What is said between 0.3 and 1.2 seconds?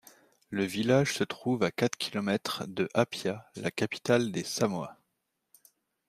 Le village